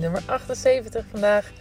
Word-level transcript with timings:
nummer 0.00 0.22
78 0.26 1.04
vandaag. 1.10 1.52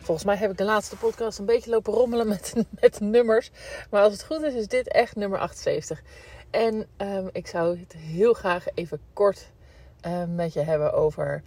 Volgens 0.00 0.26
mij 0.26 0.36
heb 0.36 0.50
ik 0.50 0.56
de 0.56 0.64
laatste 0.64 0.96
podcast 0.96 1.38
een 1.38 1.46
beetje 1.46 1.70
lopen 1.70 1.92
rommelen 1.92 2.28
met, 2.28 2.54
met 2.80 3.00
nummers. 3.00 3.50
Maar 3.90 4.02
als 4.02 4.12
het 4.12 4.24
goed 4.24 4.42
is, 4.42 4.54
is 4.54 4.68
dit 4.68 4.88
echt 4.88 5.16
nummer 5.16 5.38
78. 5.38 6.02
En 6.50 6.86
um, 6.96 7.28
ik 7.32 7.46
zou 7.46 7.78
het 7.78 7.92
heel 7.92 8.32
graag 8.32 8.64
even 8.74 9.00
kort 9.12 9.50
um, 10.06 10.34
met 10.34 10.52
je 10.52 10.60
hebben 10.60 10.92
over 10.92 11.42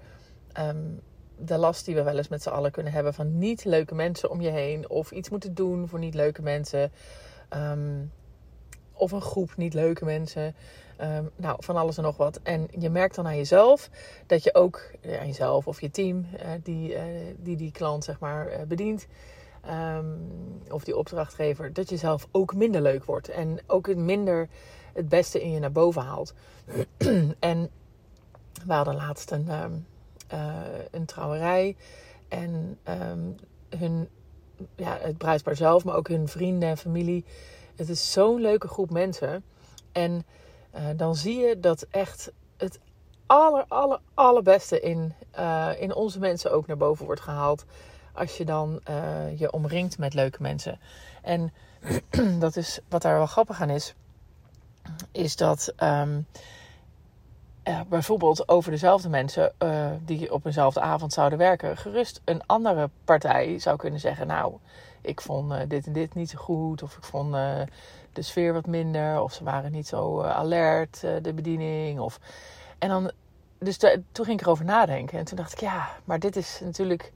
um, 0.59 1.01
de 1.37 1.57
last 1.57 1.85
die 1.85 1.95
we 1.95 2.03
wel 2.03 2.17
eens 2.17 2.27
met 2.27 2.41
z'n 2.41 2.49
allen 2.49 2.71
kunnen 2.71 2.93
hebben 2.93 3.13
van 3.13 3.37
niet 3.37 3.65
leuke 3.65 3.95
mensen 3.95 4.29
om 4.29 4.41
je 4.41 4.49
heen. 4.49 4.89
Of 4.89 5.11
iets 5.11 5.29
moeten 5.29 5.53
doen 5.53 5.87
voor 5.87 5.99
niet 5.99 6.13
leuke 6.13 6.41
mensen. 6.41 6.91
Of 8.95 9.11
een 9.11 9.21
groep 9.21 9.57
niet 9.57 9.73
leuke 9.73 10.05
mensen. 10.05 10.55
Um, 11.01 11.31
nou, 11.35 11.57
van 11.59 11.75
alles 11.75 11.97
en 11.97 12.03
nog 12.03 12.17
wat. 12.17 12.39
En 12.43 12.67
je 12.79 12.89
merkt 12.89 13.15
dan 13.15 13.27
aan 13.27 13.37
jezelf 13.37 13.89
dat 14.25 14.43
je 14.43 14.53
ook 14.53 14.91
uh, 15.01 15.19
aan 15.19 15.27
jezelf 15.27 15.67
of 15.67 15.81
je 15.81 15.91
team 15.91 16.17
uh, 16.33 16.49
die, 16.63 16.93
uh, 16.93 17.01
die 17.37 17.55
die 17.55 17.71
klant 17.71 18.03
zeg 18.03 18.19
maar 18.19 18.49
bedient. 18.67 19.07
Um, 19.97 20.63
of 20.69 20.83
die 20.83 20.97
opdrachtgever, 20.97 21.73
dat 21.73 21.89
je 21.89 21.97
zelf 21.97 22.27
ook 22.31 22.55
minder 22.55 22.81
leuk 22.81 23.05
wordt. 23.05 23.29
En 23.29 23.59
ook 23.67 23.87
het 23.87 23.97
minder 23.97 24.49
het 24.93 25.09
beste 25.09 25.41
in 25.41 25.51
je 25.51 25.59
naar 25.59 25.71
boven 25.71 26.01
haalt. 26.01 26.33
en 27.39 27.69
we 28.65 28.73
hadden 28.73 28.95
laatst 28.95 29.31
een, 29.31 29.49
um, 29.51 29.85
een 30.91 31.05
trouwerij. 31.05 31.75
En 32.27 32.77
hun, 33.77 34.07
ja, 34.75 34.97
het 35.01 35.17
bruidspaar 35.17 35.55
zelf, 35.55 35.83
maar 35.83 35.95
ook 35.95 36.07
hun 36.07 36.27
vrienden 36.27 36.69
en 36.69 36.77
familie. 36.77 37.25
Het 37.75 37.89
is 37.89 38.11
zo'n 38.11 38.41
leuke 38.41 38.67
groep 38.67 38.89
mensen. 38.89 39.43
En 39.91 40.25
uh, 40.75 40.81
dan 40.95 41.15
zie 41.15 41.37
je 41.37 41.59
dat 41.59 41.85
echt 41.89 42.31
het 42.57 42.79
aller, 43.25 43.65
aller, 43.67 43.99
allerbeste 44.13 44.79
in, 44.79 45.13
uh, 45.39 45.69
in 45.79 45.95
onze 45.95 46.19
mensen 46.19 46.51
ook 46.51 46.67
naar 46.67 46.77
boven 46.77 47.05
wordt 47.05 47.21
gehaald. 47.21 47.65
Als 48.13 48.37
je 48.37 48.45
dan 48.45 48.79
uh, 48.89 49.39
je 49.39 49.51
omringt 49.51 49.97
met 49.97 50.13
leuke 50.13 50.41
mensen. 50.41 50.79
En 51.21 51.53
dat 52.39 52.55
is 52.55 52.79
wat 52.89 53.01
daar 53.01 53.17
wel 53.17 53.25
grappig 53.25 53.61
aan 53.61 53.69
is. 53.69 53.95
Is 55.11 55.35
dat 55.35 55.73
um, 55.83 56.27
bijvoorbeeld 57.87 58.47
over 58.49 58.71
dezelfde 58.71 59.09
mensen 59.09 59.53
die 60.05 60.33
op 60.33 60.45
eenzelfde 60.45 60.79
avond 60.79 61.13
zouden 61.13 61.37
werken. 61.37 61.77
Gerust 61.77 62.21
een 62.25 62.45
andere 62.45 62.89
partij 63.03 63.59
zou 63.59 63.77
kunnen 63.77 63.99
zeggen. 63.99 64.27
Nou, 64.27 64.53
ik 65.05 65.21
vond 65.21 65.69
dit 65.69 65.85
en 65.85 65.93
dit 65.93 66.15
niet 66.15 66.29
zo 66.29 66.37
goed. 66.37 66.83
Of 66.83 66.97
ik 66.97 67.03
vond 67.03 67.33
de 68.13 68.21
sfeer 68.21 68.53
wat 68.53 68.65
minder. 68.65 69.21
Of 69.21 69.33
ze 69.33 69.43
waren 69.43 69.71
niet 69.71 69.87
zo 69.87 70.21
uh, 70.21 70.35
alert, 70.35 70.99
de 70.99 71.33
bediening. 71.33 71.99
Of... 71.99 72.19
En 72.79 72.89
dan, 72.89 73.11
dus 73.59 73.77
toen 74.11 74.25
ging 74.25 74.39
ik 74.39 74.45
erover 74.45 74.65
nadenken. 74.65 75.19
En 75.19 75.25
toen 75.25 75.37
dacht 75.37 75.51
ik, 75.51 75.59
ja, 75.59 75.89
maar 76.03 76.19
dit 76.19 76.35
is 76.35 76.59
natuurlijk 76.63 77.11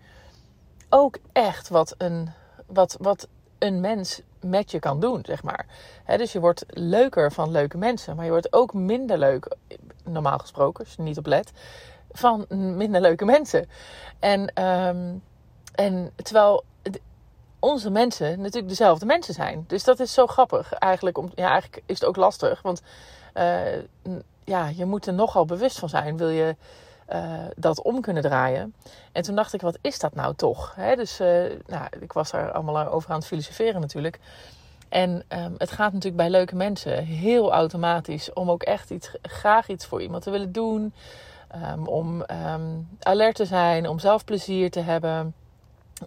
ook 0.89 1.17
echt 1.31 1.69
wat 1.69 1.95
een, 1.97 2.29
wat, 2.65 2.97
wat 2.99 3.27
een 3.59 3.79
mens 3.79 4.21
met 4.41 4.71
je 4.71 4.79
kan 4.79 4.99
doen, 4.99 5.19
zeg 5.25 5.43
maar. 5.43 5.65
Dus 6.05 6.31
je 6.31 6.39
wordt 6.39 6.65
leuker 6.67 7.31
van 7.31 7.51
leuke 7.51 7.77
mensen. 7.77 8.15
Maar 8.15 8.25
je 8.25 8.31
wordt 8.31 8.53
ook 8.53 8.73
minder 8.73 9.17
leuk, 9.17 9.55
normaal 10.03 10.37
gesproken, 10.37 10.83
als 10.83 10.93
je 10.93 11.01
niet 11.01 11.17
op 11.17 11.25
let, 11.25 11.51
van 12.11 12.45
minder 12.49 13.01
leuke 13.01 13.25
mensen. 13.25 13.69
En, 14.19 14.63
um, 14.63 15.23
en 15.75 16.11
terwijl 16.15 16.63
onze 17.59 17.89
mensen 17.89 18.37
natuurlijk 18.37 18.69
dezelfde 18.69 19.05
mensen 19.05 19.33
zijn. 19.33 19.63
Dus 19.67 19.83
dat 19.83 19.99
is 19.99 20.13
zo 20.13 20.27
grappig 20.27 20.73
eigenlijk. 20.73 21.17
Om, 21.17 21.31
ja, 21.35 21.49
eigenlijk 21.49 21.83
is 21.85 21.99
het 21.99 22.09
ook 22.09 22.15
lastig. 22.15 22.61
Want 22.61 22.81
uh, 23.33 23.59
ja, 24.43 24.67
je 24.67 24.85
moet 24.85 25.05
er 25.05 25.13
nogal 25.13 25.45
bewust 25.45 25.79
van 25.79 25.89
zijn. 25.89 26.17
Wil 26.17 26.29
je 26.29 26.55
uh, 27.13 27.33
dat 27.55 27.81
om 27.81 28.01
kunnen 28.01 28.23
draaien? 28.23 28.73
En 29.11 29.23
toen 29.23 29.35
dacht 29.35 29.53
ik, 29.53 29.61
wat 29.61 29.77
is 29.81 29.99
dat 29.99 30.15
nou 30.15 30.35
toch? 30.35 30.75
Dus 30.95 31.19
uh, 31.21 31.27
nou, 31.67 31.87
ik 31.99 32.13
was 32.13 32.31
daar 32.31 32.51
allemaal 32.51 32.87
over 32.87 33.09
aan 33.09 33.17
het 33.17 33.27
filosoferen 33.27 33.81
natuurlijk. 33.81 34.19
En 34.89 35.09
um, 35.09 35.55
het 35.57 35.71
gaat 35.71 35.93
natuurlijk 35.93 36.21
bij 36.21 36.29
leuke 36.29 36.55
mensen 36.55 37.03
heel 37.03 37.51
automatisch 37.51 38.33
om 38.33 38.51
ook 38.51 38.63
echt 38.63 38.89
iets, 38.89 39.11
graag 39.21 39.67
iets 39.67 39.85
voor 39.85 40.01
iemand 40.01 40.23
te 40.23 40.31
willen 40.31 40.51
doen. 40.51 40.93
Um, 41.73 41.87
om 41.87 42.23
um, 42.45 42.89
alert 42.99 43.35
te 43.35 43.45
zijn, 43.45 43.87
om 43.87 43.99
zelf 43.99 44.25
plezier 44.25 44.71
te 44.71 44.79
hebben 44.79 45.33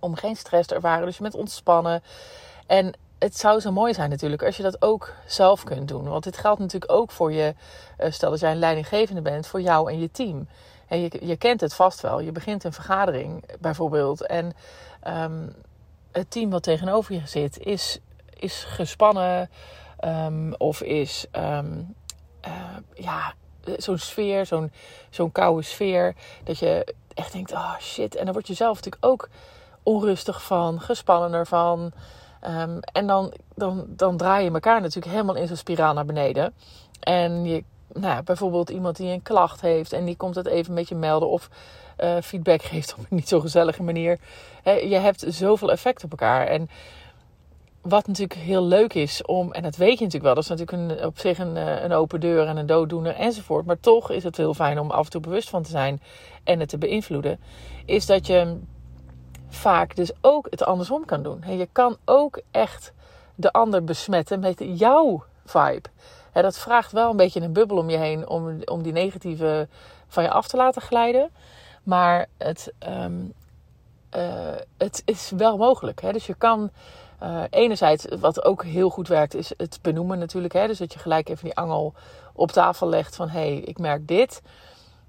om 0.01 0.15
geen 0.15 0.37
stress 0.37 0.69
te 0.69 0.75
ervaren. 0.75 1.07
Dus 1.07 1.17
je 1.17 1.23
bent 1.23 1.35
ontspannen. 1.35 2.03
En 2.67 2.95
het 3.19 3.39
zou 3.39 3.61
zo 3.61 3.73
mooi 3.73 3.95
zijn 3.95 4.11
natuurlijk 4.11 4.43
als 4.43 4.57
je 4.57 4.63
dat 4.63 4.83
ook 4.83 5.13
zelf 5.27 5.65
kunt 5.65 5.89
doen. 5.89 6.09
Want 6.09 6.25
dit 6.25 6.37
geldt 6.37 6.61
natuurlijk 6.61 6.93
ook 6.93 7.11
voor 7.11 7.33
je, 7.33 7.55
uh, 7.99 8.11
stel 8.11 8.31
dat 8.31 8.41
jij 8.41 8.51
een 8.51 8.59
leidinggevende 8.59 9.23
bent, 9.23 9.47
voor 9.47 9.61
jou 9.61 9.91
en 9.91 10.01
je 10.01 10.11
team. 10.11 10.49
En 10.89 11.01
je, 11.01 11.11
je 11.21 11.37
kent 11.37 11.61
het 11.61 11.75
vast 11.75 12.01
wel. 12.01 12.21
Je 12.21 12.33
begint 12.33 12.65
een 12.65 12.73
vergadering 12.73 13.45
bijvoorbeeld. 13.61 14.27
En 14.27 14.53
um, 15.09 15.55
het 16.13 16.31
team 16.31 16.51
wat 16.51 16.63
tegenover 16.63 17.15
je 17.15 17.27
zit 17.27 17.59
is, 17.59 17.99
is 18.39 18.65
gespannen. 18.65 19.51
Um, 20.05 20.55
of 20.55 20.83
is 20.83 21.27
um, 21.33 21.95
uh, 22.47 22.77
ja, 22.95 23.35
zo'n 23.77 23.99
sfeer, 23.99 24.47
zo'n 24.47 24.73
zo'n 25.11 25.33
koude 25.33 25.63
sfeer. 25.63 26.15
Dat 26.45 26.59
je 26.59 26.95
echt 27.15 27.33
denkt, 27.33 27.53
oh 27.53 27.79
shit. 27.81 28.17
En 28.17 28.25
dan 28.25 28.35
word 28.35 28.47
je 28.47 28.55
zelf 28.55 28.75
natuurlijk 28.75 29.05
ook 29.05 29.29
onrustig 29.82 30.43
van, 30.43 30.81
gespannen 30.81 31.32
ervan. 31.32 31.93
Um, 32.48 32.81
en 32.81 33.06
dan, 33.06 33.32
dan, 33.54 33.84
dan 33.88 34.16
draai 34.16 34.44
je 34.44 34.50
elkaar 34.50 34.81
natuurlijk 34.81 35.12
helemaal 35.12 35.34
in 35.34 35.47
zo'n 35.47 35.56
spiraal 35.56 35.94
naar 35.94 36.04
beneden. 36.04 36.54
En 37.00 37.44
je, 37.44 37.65
nou, 37.93 38.22
bijvoorbeeld 38.22 38.70
iemand 38.70 38.97
die 38.97 39.12
een 39.12 39.22
klacht 39.22 39.60
heeft 39.60 39.93
en 39.93 40.04
die 40.04 40.16
komt 40.16 40.34
het 40.34 40.47
even 40.47 40.75
met 40.75 40.88
je 40.88 40.94
melden 40.94 41.28
of 41.28 41.48
uh, 42.00 42.16
feedback 42.22 42.62
geeft 42.62 42.93
op 42.93 42.98
een 42.98 43.16
niet 43.16 43.28
zo 43.28 43.41
gezellige 43.41 43.82
manier. 43.82 44.19
Je 44.65 44.97
hebt 44.97 45.25
zoveel 45.28 45.70
effect 45.70 46.04
op 46.04 46.10
elkaar. 46.10 46.47
En 46.47 46.69
wat 47.82 48.06
natuurlijk 48.06 48.41
heel 48.41 48.64
leuk 48.64 48.94
is 48.94 49.22
om, 49.22 49.53
en 49.53 49.62
dat 49.62 49.76
weet 49.76 49.99
je 49.99 50.04
natuurlijk 50.04 50.25
wel, 50.25 50.34
dat 50.34 50.43
is 50.43 50.49
natuurlijk 50.49 51.00
een, 51.00 51.06
op 51.06 51.19
zich 51.19 51.38
een, 51.38 51.56
eh, 51.56 51.82
een 51.82 51.93
open 51.93 52.20
deur 52.20 52.47
en 52.47 52.56
een 52.56 52.66
dooddoener 52.66 53.14
enzovoort. 53.14 53.66
Maar 53.66 53.81
toch 53.81 54.10
is 54.10 54.25
het 54.25 54.37
heel 54.37 54.54
fijn 54.54 54.78
om 54.78 54.91
af 54.91 55.04
en 55.04 55.10
toe 55.10 55.20
bewust 55.20 55.49
van 55.49 55.62
te 55.62 55.70
zijn 55.70 56.03
en 56.44 56.60
het 56.60 56.69
te 56.69 56.78
beïnvloeden. 56.78 57.41
Is 57.84 58.06
dat 58.06 58.26
je 58.26 58.56
vaak 59.55 59.97
dus 59.97 60.11
ook 60.21 60.47
het 60.51 60.65
andersom 60.65 61.05
kan 61.05 61.23
doen. 61.23 61.45
Je 61.47 61.69
kan 61.73 61.97
ook 62.05 62.41
echt 62.51 62.93
de 63.35 63.53
ander 63.53 63.85
besmetten 63.85 64.41
met 64.41 64.63
jouw 64.65 65.25
vibe. 65.45 65.89
Dat 66.33 66.59
vraagt 66.59 66.93
wel 66.93 67.11
een 67.11 67.17
beetje 67.17 67.41
een 67.41 67.53
bubbel 67.53 67.77
om 67.77 67.91
je 67.91 67.97
heen 67.97 68.29
om, 68.29 68.62
om 68.65 68.83
die 68.83 68.93
negatieve 68.93 69.69
van 70.09 70.23
je 70.23 70.31
af 70.31 70.49
te 70.49 70.57
laten 70.57 70.83
glijden. 70.83 71.31
Maar 71.83 72.27
het, 72.39 72.73
um, 72.89 73.33
uh, 74.17 74.23
het 74.79 75.03
is 75.05 75.33
wel 75.37 75.57
mogelijk. 75.57 76.12
Dus 76.12 76.27
je 76.27 76.35
kan 76.35 76.71
uh, 77.23 77.43
enerzijds, 77.51 78.07
wat 78.21 78.45
ook 78.45 78.65
heel 78.65 78.91
goed 78.91 79.09
werkt, 79.09 79.35
is 79.35 79.53
het 79.57 79.79
benoemen 79.83 80.19
natuurlijk. 80.19 80.53
Hè? 80.53 80.67
Dus 80.67 80.79
dat 80.79 80.93
je 80.93 80.99
gelijk 80.99 81.29
even 81.29 81.45
die 81.45 81.57
angel 81.57 81.95
op 82.33 82.51
tafel 82.51 82.89
legt 82.89 83.17
van... 83.17 83.29
hé, 83.29 83.41
hey, 83.41 83.57
ik 83.57 83.79
merk 83.79 84.09
dit. 84.09 84.43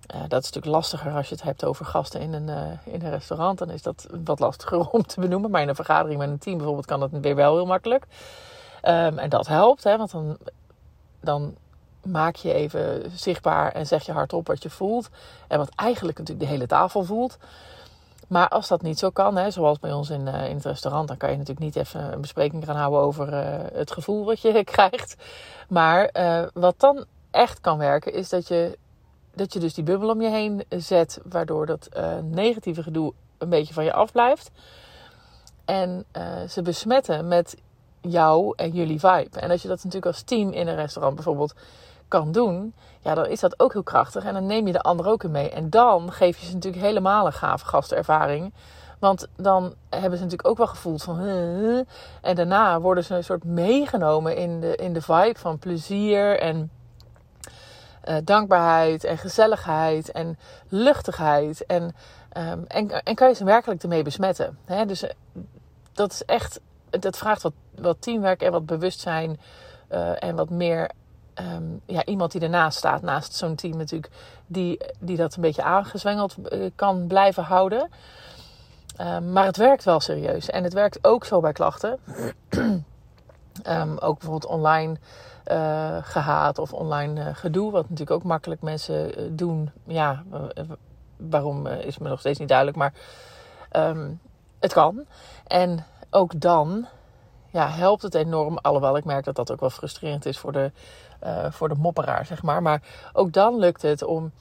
Uh, 0.08 0.22
dat 0.22 0.44
is 0.44 0.52
natuurlijk 0.52 0.76
lastiger 0.76 1.12
als 1.12 1.30
je 1.30 1.36
het 1.36 1.44
hebt 1.44 1.66
over 1.66 1.86
gasten 1.86 2.22
in 2.22 2.34
een, 2.34 2.48
uh, 2.48 2.94
in 2.94 3.02
een 3.02 3.10
restaurant. 3.10 3.58
Dan 3.58 3.70
is 3.70 3.82
dat 3.82 4.08
wat 4.24 4.40
lastiger 4.40 4.90
om 4.90 5.06
te 5.06 5.20
benoemen. 5.20 5.52
Maar 5.52 5.62
in 5.62 5.70
een 5.70 5.76
vergadering 5.76 6.20
met 6.20 6.30
een 6.30 6.38
team 6.38 6.58
bijvoorbeeld 6.58 6.86
kan 6.86 7.00
dat 7.00 7.10
weer 7.12 7.36
wel 7.36 7.56
heel 7.56 7.66
makkelijk. 7.66 8.06
Um, 8.84 9.18
en 9.18 9.30
dat 9.30 9.48
helpt, 9.48 9.84
hè, 9.84 9.98
want 9.98 10.12
dan, 10.12 10.38
dan 11.20 11.56
maak 12.02 12.36
je 12.36 12.54
even 12.54 13.12
zichtbaar 13.16 13.72
en 13.72 13.88
zeg 13.88 14.06
je 14.06 14.12
hardop 14.12 14.48
wat 14.48 14.64
je 14.64 14.70
voelt. 14.70 15.10
En 15.48 15.58
wat 15.58 15.70
eigenlijk 15.76 16.18
natuurlijk 16.18 16.48
de 16.48 16.54
hele 16.54 16.68
tafel 16.68 17.04
voelt. 17.04 17.38
Maar 18.28 18.50
als 18.50 18.68
dat 18.68 18.82
niet 18.82 19.00
zo 19.00 19.10
kan, 19.10 19.36
hè, 19.36 19.52
zoals 19.52 19.80
bij 19.80 19.94
ons 19.94 20.10
in, 20.10 20.28
uh, 20.28 20.50
in 20.50 20.56
het 20.56 20.66
restaurant, 20.66 21.08
dan 21.08 21.18
kan 21.18 21.30
je 21.30 21.38
natuurlijk 21.38 21.66
niet 21.66 21.76
even 21.76 22.14
een 22.14 22.22
bespreking 22.22 22.66
gaan 22.66 22.76
houden 22.76 23.00
over 23.00 23.34
het 23.74 23.92
gevoel 23.92 24.26
wat 24.26 24.42
je 24.42 24.64
krijgt. 24.74 25.16
Maar 25.68 26.10
wat 26.54 26.80
dan 26.80 27.06
echt 27.32 27.62
kan 27.62 27.78
werken, 27.78 28.14
is 28.14 28.30
dat 28.30 28.48
je 28.48 28.78
dat 29.36 29.54
je 29.54 29.60
dus 29.60 29.74
die 29.74 29.84
bubbel 29.84 30.10
om 30.10 30.22
je 30.22 30.30
heen 30.30 30.64
zet, 30.70 31.20
waardoor 31.24 31.66
dat 31.66 31.90
uh, 31.98 32.18
negatieve 32.24 32.84
gedoe 32.84 33.14
een 33.38 33.50
beetje 33.50 33.74
van 33.74 33.84
je 33.84 33.94
afblijft. 33.94 34.52
En 35.66 36.06
uh, 36.18 36.24
ze 36.50 36.62
besmetten 36.62 37.28
met 37.28 37.56
jou 38.02 38.54
en 38.56 38.72
jullie 38.72 39.00
vibe. 39.00 39.40
En 39.40 39.52
als 39.52 39.62
je 39.62 39.68
dat 39.68 39.78
natuurlijk 39.78 40.06
als 40.06 40.22
team 40.22 40.52
in 40.52 40.68
een 40.68 40.76
restaurant 40.76 41.16
bijvoorbeeld 41.16 41.54
kan 42.08 42.32
doen, 42.32 42.74
ja, 43.00 43.14
dan 43.14 43.26
is 43.26 43.40
dat 43.40 43.60
ook 43.60 43.74
heel 43.74 43.84
krachtig. 43.84 44.24
En 44.24 44.34
dan 44.34 44.46
neem 44.46 44.68
je 44.68 44.74
de 44.74 44.82
ander 44.82 45.08
ook 45.08 45.24
in 45.24 45.32
mee. 45.32 45.50
En 45.50 45.70
dan 45.70 46.12
geef 46.12 46.38
je 46.38 46.46
ze 46.46 46.54
natuurlijk 46.54 46.84
helemaal 46.84 47.26
een 47.26 47.34
gave 47.34 47.66
gastervaring. 47.66 48.54
Want 49.00 49.28
dan 49.36 49.74
hebben 49.90 50.18
ze 50.18 50.24
natuurlijk 50.24 50.48
ook 50.48 50.58
wel 50.58 50.68
gevoeld 50.68 51.04
van. 51.04 51.20
En 52.22 52.36
daarna 52.36 52.80
worden 52.80 53.04
ze 53.04 53.16
een 53.16 53.24
soort 53.24 53.44
meegenomen 53.44 54.36
in 54.36 54.60
de, 54.60 54.76
in 54.76 54.94
de 54.94 55.02
vibe 55.02 55.40
van 55.40 55.60
plezier 55.60 56.40
en 56.40 56.72
uh, 58.10 58.16
dankbaarheid 58.24 59.04
en 59.04 59.18
gezelligheid 59.18 60.12
en 60.12 60.38
luchtigheid. 60.70 61.66
En, 61.66 61.96
um, 62.38 62.66
en, 62.68 63.04
en 63.04 63.16
kan 63.16 63.28
je 63.28 63.36
ze 63.36 63.44
werkelijk 63.44 63.84
ermee 63.84 64.04
besmetten. 64.04 64.58
Hè? 64.66 64.86
Dus 64.86 65.04
uh, 65.04 65.10
dat 65.94 66.12
is 66.12 66.26
echt, 66.26 66.60
dat 66.90 67.18
vraagt 67.18 67.42
wat, 67.42 67.54
wat 67.76 68.02
teamwerk 68.02 68.42
en 68.42 68.52
wat 68.52 68.66
bewustzijn 68.66 69.40
uh, 69.92 70.24
en 70.24 70.36
wat 70.36 70.50
meer 70.50 70.90
ehm, 71.34 71.64
ja, 71.86 72.06
iemand 72.06 72.32
die 72.32 72.42
ernaast 72.42 72.78
staat, 72.78 73.02
naast 73.02 73.34
zo'n 73.34 73.56
team 73.56 73.78
natuurlijk, 73.78 74.14
die, 74.46 74.80
die 75.00 75.18
dat 75.18 75.36
een 75.36 75.42
beetje 75.42 75.64
aangezwengeld 75.64 76.36
kan 76.76 77.08
blijven 77.08 77.44
houden. 77.44 77.90
Um, 79.02 79.32
maar 79.32 79.46
het 79.46 79.58
werkt 79.58 79.84
wel 79.84 80.00
serieus. 80.00 80.50
En 80.50 80.64
het 80.64 80.74
werkt 80.74 81.00
ook 81.02 81.26
zo 81.26 81.40
bij 81.40 81.52
klachten. 81.52 82.00
Um, 83.68 83.98
ook 83.98 84.20
bijvoorbeeld 84.20 84.52
online 84.52 84.98
uh, 85.52 85.98
gehaat 86.02 86.58
of 86.58 86.74
online 86.74 87.22
uh, 87.22 87.28
gedoe. 87.34 87.72
Wat 87.72 87.90
natuurlijk 87.90 88.12
ook 88.12 88.24
makkelijk 88.24 88.62
mensen 88.62 89.20
uh, 89.20 89.28
doen. 89.32 89.72
Ja, 89.86 90.24
waarom 91.18 91.68
is 91.68 91.98
me 91.98 92.10
nog 92.10 92.20
steeds 92.20 92.40
niet 92.40 92.48
duidelijk. 92.48 92.78
Maar 92.78 92.94
um, 93.72 94.20
het 94.60 94.74
kan. 94.74 95.06
En 95.48 95.86
ook 96.10 96.40
dan 96.40 96.86
ja, 97.50 97.70
helpt 97.70 98.02
het 98.02 98.16
enorm. 98.16 98.58
Alhoewel 98.58 98.98
ik 98.98 99.06
merk 99.06 99.26
dat 99.26 99.36
dat 99.36 99.52
ook 99.52 99.60
wel 99.60 99.70
frustrerend 99.70 100.26
is 100.26 100.38
voor 100.38 100.52
de, 100.52 100.72
voor 101.50 101.70
de 101.70 101.76
mopperaar, 101.76 102.26
zeg 102.26 102.44
maar. 102.44 102.62
Maar 102.62 102.82
ook 103.14 103.32
dan 103.32 103.58
lukt 103.58 103.82
het 103.82 104.04
om, 104.04 104.32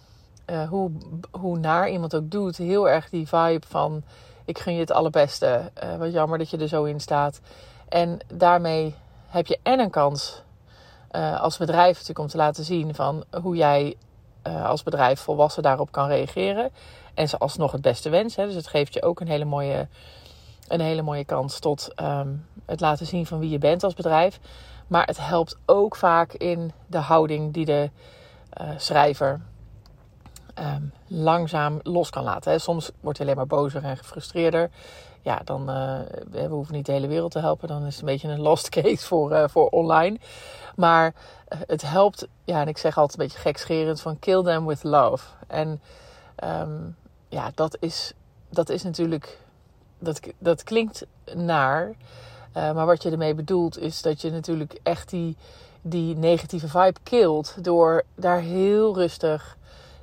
hoe, 0.68 0.90
hoe 1.30 1.58
naar 1.58 1.88
iemand 1.90 2.14
ook 2.14 2.30
doet, 2.30 2.56
heel 2.56 2.88
erg 2.88 3.08
die 3.08 3.28
vibe 3.28 3.66
van... 3.66 4.02
Ik 4.44 4.58
gun 4.58 4.74
je 4.74 4.80
het 4.80 4.92
allerbeste. 4.92 5.70
wat 5.98 6.12
jammer 6.12 6.38
dat 6.38 6.50
je 6.50 6.56
er 6.56 6.68
zo 6.68 6.84
in 6.84 7.00
staat. 7.00 7.40
En 7.88 8.18
daarmee 8.34 8.94
heb 9.32 9.46
je 9.46 9.58
en 9.62 9.80
een 9.80 9.90
kans 9.90 10.42
uh, 11.12 11.40
als 11.40 11.56
bedrijf 11.56 11.92
natuurlijk 11.92 12.18
om 12.18 12.26
te 12.26 12.36
laten 12.36 12.64
zien 12.64 12.94
van 12.94 13.24
hoe 13.42 13.56
jij 13.56 13.96
uh, 14.46 14.68
als 14.68 14.82
bedrijf 14.82 15.20
volwassen 15.20 15.62
daarop 15.62 15.92
kan 15.92 16.08
reageren. 16.08 16.70
En 17.14 17.28
ze 17.28 17.38
alsnog 17.38 17.72
het 17.72 17.82
beste 17.82 18.10
wensen. 18.10 18.46
Dus 18.46 18.54
het 18.54 18.66
geeft 18.66 18.94
je 18.94 19.02
ook 19.02 19.20
een 19.20 19.28
hele 19.28 19.44
mooie, 19.44 19.88
een 20.68 20.80
hele 20.80 21.02
mooie 21.02 21.24
kans 21.24 21.58
tot 21.58 21.88
um, 22.00 22.46
het 22.66 22.80
laten 22.80 23.06
zien 23.06 23.26
van 23.26 23.38
wie 23.38 23.50
je 23.50 23.58
bent 23.58 23.84
als 23.84 23.94
bedrijf. 23.94 24.40
Maar 24.86 25.06
het 25.06 25.26
helpt 25.26 25.56
ook 25.66 25.96
vaak 25.96 26.32
in 26.32 26.72
de 26.86 26.98
houding 26.98 27.52
die 27.52 27.64
de 27.64 27.90
uh, 28.60 28.68
schrijver 28.76 29.40
um, 30.58 30.92
langzaam 31.06 31.80
los 31.82 32.10
kan 32.10 32.24
laten. 32.24 32.52
Hè. 32.52 32.58
Soms 32.58 32.90
wordt 33.00 33.18
hij 33.18 33.26
alleen 33.26 33.38
maar 33.38 33.58
bozer 33.58 33.84
en 33.84 33.96
gefrustreerder 33.96 34.70
ja, 35.22 35.40
dan 35.44 35.70
uh, 35.70 35.98
we 36.30 36.46
hoeven 36.48 36.74
niet 36.74 36.86
de 36.86 36.92
hele 36.92 37.06
wereld 37.06 37.32
te 37.32 37.38
helpen. 37.38 37.68
Dan 37.68 37.86
is 37.86 37.92
het 37.92 38.00
een 38.00 38.08
beetje 38.08 38.28
een 38.28 38.40
lost 38.40 38.68
case 38.68 39.06
voor, 39.06 39.32
uh, 39.32 39.44
voor 39.48 39.68
online. 39.68 40.18
Maar 40.76 41.14
uh, 41.48 41.58
het 41.66 41.82
helpt, 41.82 42.26
ja, 42.44 42.60
en 42.60 42.68
ik 42.68 42.78
zeg 42.78 42.98
altijd 42.98 43.18
een 43.18 43.26
beetje 43.26 43.40
gekscherend 43.40 44.00
van 44.00 44.18
kill 44.18 44.42
them 44.42 44.66
with 44.66 44.82
love. 44.82 45.24
En 45.46 45.80
um, 46.44 46.96
ja, 47.28 47.50
dat 47.54 47.76
is, 47.80 48.12
dat 48.48 48.68
is 48.68 48.82
natuurlijk, 48.82 49.38
dat, 49.98 50.20
dat 50.38 50.62
klinkt 50.62 51.06
naar. 51.34 51.92
maar 52.52 52.86
wat 52.86 53.02
je 53.02 53.10
ermee 53.10 53.34
bedoelt 53.34 53.78
is 53.78 54.02
dat 54.02 54.20
je 54.20 54.30
natuurlijk 54.30 54.80
echt 54.82 55.10
die, 55.10 55.36
die 55.82 56.16
negatieve 56.16 56.68
vibe 56.68 57.00
killt. 57.02 57.64
Door 57.64 58.02
daar 58.14 58.40
heel 58.40 58.94
rustig, 58.94 59.56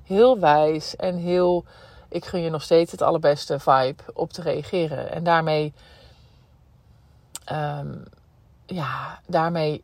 heel 0.04 0.39
wijs 0.39 0.95
en 0.95 1.16
heel 1.16 1.66
ik 2.09 2.25
gun 2.25 2.41
je 2.41 2.50
nog 2.50 2.61
steeds 2.61 2.91
het 2.91 3.01
allerbeste 3.01 3.59
vibe 3.59 4.03
op 4.13 4.33
te 4.33 4.41
reageren. 4.41 5.11
En 5.11 5.23
daarmee, 5.23 5.73
um, 7.51 8.03
ja, 8.65 9.19
daarmee 9.27 9.83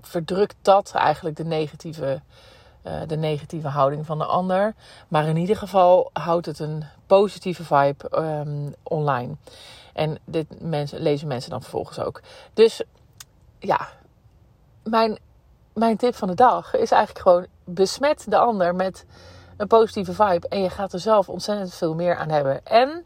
verdrukt 0.00 0.56
dat 0.62 0.92
eigenlijk 0.94 1.36
de 1.36 1.44
negatieve, 1.44 2.20
uh, 2.86 3.00
de 3.06 3.16
negatieve 3.16 3.68
houding 3.68 4.06
van 4.06 4.18
de 4.18 4.24
ander. 4.24 4.74
Maar 5.08 5.26
in 5.26 5.36
ieder 5.36 5.56
geval 5.56 6.10
houdt 6.12 6.46
het 6.46 6.58
een 6.58 6.84
positieve 7.06 7.64
vibe 7.64 8.18
um, 8.18 8.74
online. 8.82 9.34
En 9.92 10.18
dit 10.24 10.60
mensen, 10.60 11.00
lezen 11.00 11.28
mensen 11.28 11.50
dan 11.50 11.62
vervolgens 11.62 11.98
ook. 11.98 12.20
Dus 12.54 12.82
ja, 13.58 13.88
mijn, 14.82 15.18
mijn 15.72 15.96
tip 15.96 16.14
van 16.14 16.28
de 16.28 16.34
dag 16.34 16.74
is 16.74 16.90
eigenlijk 16.90 17.26
gewoon 17.26 17.46
besmet 17.64 18.24
de 18.28 18.38
ander 18.38 18.74
met 18.74 19.04
een 19.62 19.68
positieve 19.68 20.12
vibe. 20.12 20.48
En 20.48 20.62
je 20.62 20.70
gaat 20.70 20.92
er 20.92 21.00
zelf 21.00 21.28
ontzettend 21.28 21.74
veel 21.74 21.94
meer 21.94 22.16
aan 22.16 22.28
hebben. 22.28 22.66
En 22.66 23.04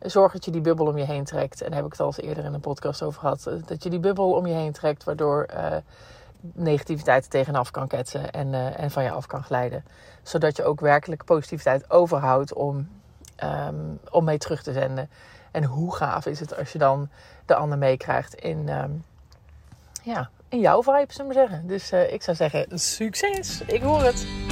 zorg 0.00 0.32
dat 0.32 0.44
je 0.44 0.50
die 0.50 0.60
bubbel 0.60 0.86
om 0.86 0.98
je 0.98 1.04
heen 1.04 1.24
trekt. 1.24 1.60
En 1.60 1.66
daar 1.66 1.76
heb 1.76 1.84
ik 1.84 1.92
het 1.92 2.00
al 2.00 2.06
eens 2.06 2.20
eerder 2.20 2.44
in 2.44 2.54
een 2.54 2.60
podcast 2.60 3.02
over 3.02 3.20
gehad. 3.20 3.50
Dat 3.64 3.82
je 3.82 3.90
die 3.90 4.00
bubbel 4.00 4.32
om 4.32 4.46
je 4.46 4.54
heen 4.54 4.72
trekt, 4.72 5.04
waardoor 5.04 5.46
uh, 5.54 5.76
negativiteit 6.40 7.30
tegenaf 7.30 7.70
kan 7.70 7.88
ketsen 7.88 8.32
en, 8.32 8.52
uh, 8.52 8.80
en 8.80 8.90
van 8.90 9.02
je 9.02 9.10
af 9.10 9.26
kan 9.26 9.42
glijden. 9.42 9.84
Zodat 10.22 10.56
je 10.56 10.64
ook 10.64 10.80
werkelijk 10.80 11.24
positiviteit 11.24 11.90
overhoudt 11.90 12.52
om, 12.52 12.88
um, 13.44 14.00
om 14.10 14.24
mee 14.24 14.38
terug 14.38 14.62
te 14.62 14.72
zenden. 14.72 15.10
En 15.50 15.64
hoe 15.64 15.94
gaaf 15.94 16.26
is 16.26 16.40
het 16.40 16.56
als 16.56 16.72
je 16.72 16.78
dan 16.78 17.08
de 17.46 17.54
ander 17.54 17.78
meekrijgt 17.78 18.34
in, 18.34 18.68
um, 18.68 19.04
ja, 20.02 20.30
in 20.48 20.60
jouw 20.60 20.82
vibe, 20.82 21.12
zullen 21.12 21.28
we 21.28 21.38
zeggen. 21.38 21.66
Dus 21.66 21.92
ik 21.92 22.22
zou 22.22 22.36
zeggen, 22.36 22.78
succes! 22.78 23.60
Ik 23.66 23.82
hoor 23.82 24.02
het! 24.02 24.51